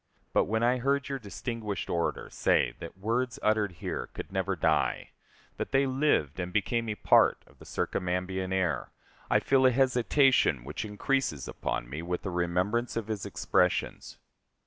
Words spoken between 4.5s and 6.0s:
die, that they